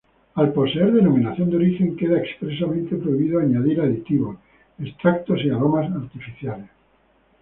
Al 0.33 0.51
poseer 0.51 0.91
denominación 0.91 1.51
de 1.51 1.57
origen, 1.57 1.95
queda 1.95 2.17
expresamente 2.17 2.95
prohibido 2.95 3.39
añadir 3.39 3.81
aditivos, 3.81 4.37
extractos 4.79 5.39
y 5.45 5.51
aromas 5.51 5.91
artificiales. 5.91 6.71